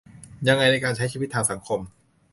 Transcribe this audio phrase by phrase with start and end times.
[0.47, 1.79] ยังไงในการใช้ชีวิตทางสังคม